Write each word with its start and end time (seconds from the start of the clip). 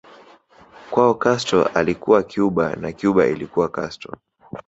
Kwao 0.91 1.15
Castro 1.15 1.63
alikuwa 1.65 2.23
Cuba 2.23 2.75
na 2.75 2.91
Cuba 2.93 3.25
ilikuwa 3.27 3.69
Castro 3.69 4.17